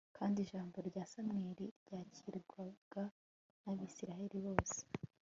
kandi 0.17 0.37
ijambo 0.41 0.77
rya 0.89 1.03
samweli 1.11 1.65
ryakirwaga 1.83 3.03
n'abayisraheli 3.63 4.37
bose 4.45 4.79